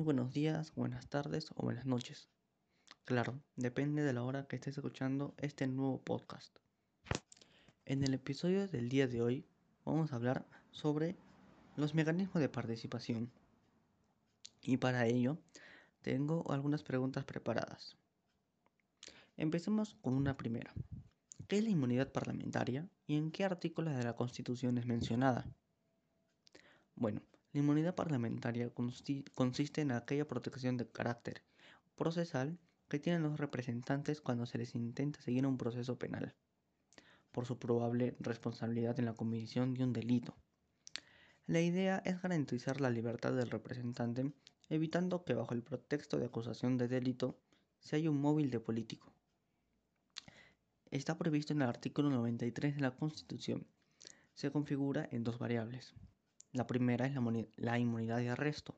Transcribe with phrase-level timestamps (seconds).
[0.00, 2.30] Muy buenos días, buenas tardes o buenas noches.
[3.04, 6.56] Claro, depende de la hora que estés escuchando este nuevo podcast.
[7.84, 9.44] En el episodio del día de hoy
[9.84, 11.16] vamos a hablar sobre
[11.76, 13.30] los mecanismos de participación.
[14.62, 15.36] Y para ello
[16.00, 17.98] tengo algunas preguntas preparadas.
[19.36, 20.72] Empecemos con una primera.
[21.46, 25.46] ¿Qué es la inmunidad parlamentaria y en qué artículos de la Constitución es mencionada?
[26.94, 27.20] Bueno,
[27.52, 31.42] la inmunidad parlamentaria consiste en aquella protección de carácter
[31.96, 36.34] procesal que tienen los representantes cuando se les intenta seguir un proceso penal,
[37.32, 40.36] por su probable responsabilidad en la comisión de un delito.
[41.46, 44.32] La idea es garantizar la libertad del representante,
[44.68, 47.38] evitando que bajo el pretexto de acusación de delito
[47.80, 49.12] se haya un móvil de político.
[50.90, 53.66] Está previsto en el artículo 93 de la Constitución.
[54.34, 55.94] Se configura en dos variables,
[56.52, 57.14] la primera es
[57.56, 58.74] la, inmunidad de arresto,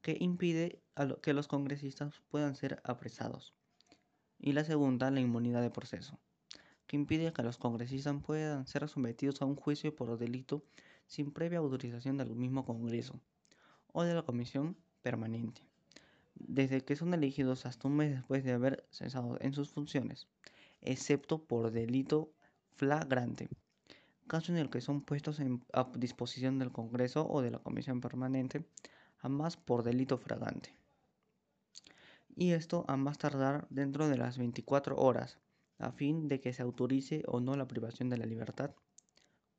[0.00, 0.80] que impide
[1.22, 3.54] que los congresistas puedan ser apresados.
[4.38, 6.18] Y la segunda, la inmunidad de proceso,
[6.86, 10.62] que impide que los congresistas puedan ser sometidos a un juicio por delito
[11.06, 13.20] sin previa autorización del mismo Congreso
[13.92, 15.62] o de la Comisión Permanente,
[16.34, 20.28] desde que son elegidos hasta un mes después de haber cesado en sus funciones,
[20.80, 22.30] excepto por delito
[22.76, 23.48] flagrante
[24.26, 25.40] caso en el que son puestos
[25.72, 28.64] a disposición del Congreso o de la Comisión Permanente,
[29.20, 30.74] ambas por delito fragante.
[32.36, 35.38] Y esto a más tardar dentro de las 24 horas,
[35.78, 38.74] a fin de que se autorice o no la privación de la libertad,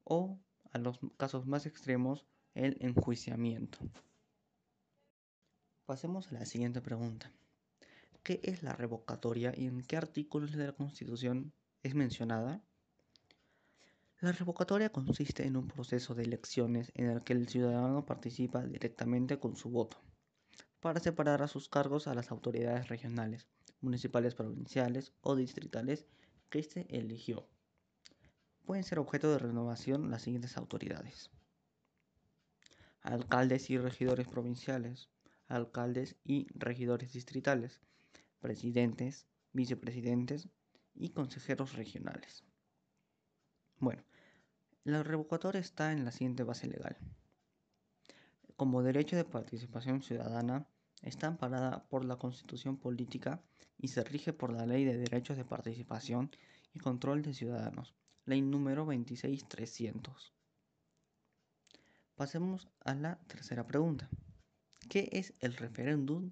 [0.03, 0.39] o,
[0.71, 3.79] a los casos más extremos, el enjuiciamiento.
[5.85, 7.31] Pasemos a la siguiente pregunta.
[8.23, 12.63] ¿Qué es la revocatoria y en qué artículos de la Constitución es mencionada?
[14.25, 19.37] La revocatoria consiste en un proceso de elecciones en el que el ciudadano participa directamente
[19.37, 20.01] con su voto
[20.79, 23.45] para separar a sus cargos a las autoridades regionales,
[23.81, 26.07] municipales, provinciales o distritales
[26.49, 27.47] que éste eligió.
[28.65, 31.29] Pueden ser objeto de renovación las siguientes autoridades.
[33.03, 35.07] Alcaldes y regidores provinciales,
[35.45, 37.79] alcaldes y regidores distritales,
[38.39, 40.49] presidentes, vicepresidentes
[40.95, 42.43] y consejeros regionales.
[43.77, 44.01] Bueno,
[44.85, 46.95] la revocatoria está en la siguiente base legal.
[48.55, 50.67] Como derecho de participación ciudadana,
[51.01, 53.41] está amparada por la Constitución Política
[53.79, 56.29] y se rige por la Ley de Derechos de Participación
[56.71, 60.33] y Control de Ciudadanos, ley número 26300.
[62.13, 64.07] Pasemos a la tercera pregunta.
[64.87, 66.31] ¿Qué es el referéndum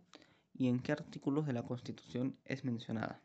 [0.54, 3.20] y en qué artículos de la Constitución es mencionada?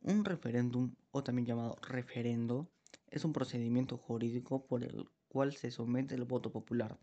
[0.00, 2.70] Un referéndum, o también llamado referendo,
[3.10, 6.98] es un procedimiento jurídico por el cual se somete el voto popular,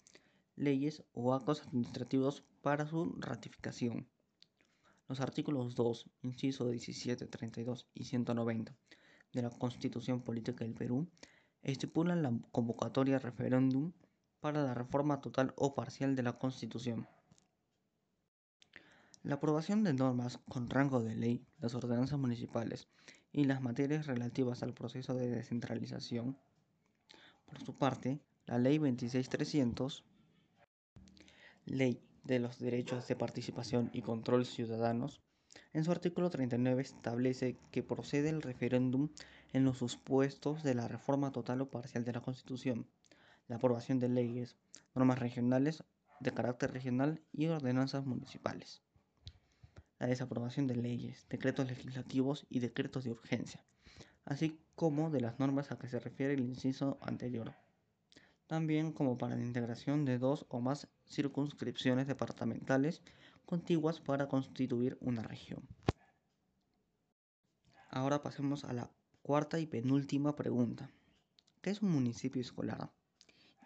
[0.56, 4.08] leyes o actos administrativos para su ratificación.
[5.08, 8.76] Los artículos 2, inciso 17, 32 y 190
[9.34, 11.08] de la Constitución Política del Perú
[11.62, 13.92] estipulan la convocatoria referéndum
[14.40, 17.08] para la reforma total o parcial de la Constitución.
[19.24, 22.88] La aprobación de normas con rango de ley, las ordenanzas municipales
[23.38, 26.36] y las materias relativas al proceso de descentralización.
[27.46, 30.04] Por su parte, la Ley 26300,
[31.66, 35.22] Ley de los Derechos de Participación y Control Ciudadanos,
[35.72, 39.10] en su artículo 39 establece que procede el referéndum
[39.54, 42.88] en los supuestos de la reforma total o parcial de la Constitución,
[43.48, 44.58] la aprobación de leyes,
[44.96, 45.84] normas regionales
[46.22, 48.82] de carácter regional y ordenanzas municipales
[50.00, 53.64] la desaprobación de leyes, decretos legislativos y decretos de urgencia,
[54.26, 57.56] así como de las normas a que se refiere el inciso anterior,
[58.48, 63.02] también como para la integración de dos o más circunscripciones departamentales
[63.46, 65.68] contiguas para constituir una región.
[67.90, 68.92] Ahora pasemos a la
[69.22, 70.92] cuarta y penúltima pregunta.
[71.62, 72.92] ¿Qué es un municipio escolar?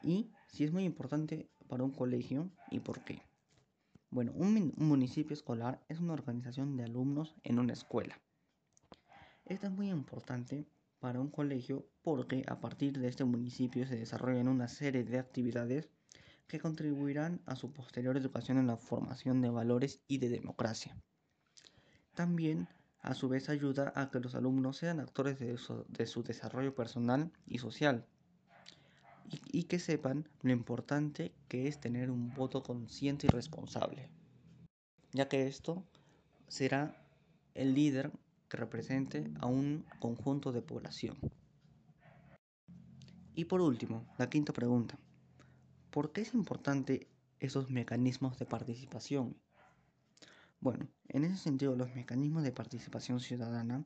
[0.03, 3.30] Y si es muy importante para un colegio y por qué.
[4.13, 8.19] Bueno, un, municipio escolar es una organización de alumnos en una escuela.
[9.45, 10.67] Esto es muy importante
[10.99, 15.87] para un colegio porque a partir de este municipio se desarrollan una serie de actividades
[16.47, 20.93] que contribuirán a su posterior educación en la formación de valores y de democracia.
[22.13, 22.67] También
[22.99, 26.75] a su vez ayuda a que los alumnos sean actores de su, de su desarrollo
[26.75, 28.05] personal y social
[29.51, 34.09] y, que sepan lo importante que es tener un voto consciente y responsable,
[35.13, 35.83] ya que esto
[36.47, 36.95] será
[37.53, 38.11] el líder
[38.49, 41.17] que represente a un conjunto de población.
[43.35, 44.99] Y por último, la quinta pregunta.
[45.89, 47.07] ¿Por qué es importante
[47.41, 49.35] esos mecanismos de participación.
[50.59, 53.83] Bueno, en ese sentido los mecanismos de participación ciudadana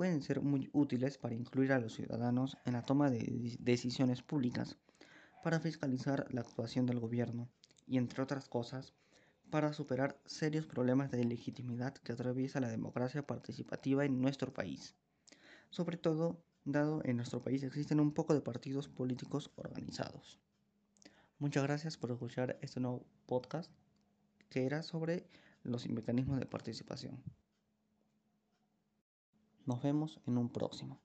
[0.00, 4.78] pueden ser muy útiles para incluir a los ciudadanos en la toma de decisiones públicas,
[5.44, 7.50] para fiscalizar la actuación del gobierno
[7.86, 8.94] y, entre otras cosas,
[9.50, 14.94] para superar serios problemas de legitimidad que atraviesa la democracia participativa en nuestro país.
[15.68, 20.40] Sobre todo, dado en nuestro país existen un poco de partidos políticos organizados.
[21.38, 23.70] Muchas gracias por escuchar este nuevo podcast
[24.48, 25.26] que era sobre
[25.62, 27.22] los mecanismos de participación.
[29.70, 31.00] Nos vemos en un próximo.